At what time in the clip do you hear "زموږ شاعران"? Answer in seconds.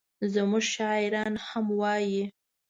0.33-1.33